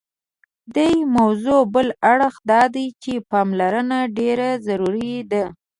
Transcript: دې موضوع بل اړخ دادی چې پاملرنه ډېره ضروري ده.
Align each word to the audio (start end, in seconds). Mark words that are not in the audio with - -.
دې 0.75 0.89
موضوع 1.17 1.61
بل 1.73 1.87
اړخ 2.11 2.35
دادی 2.51 2.87
چې 3.03 3.13
پاملرنه 3.31 3.99
ډېره 4.17 4.49
ضروري 4.67 5.15
ده. 5.31 5.43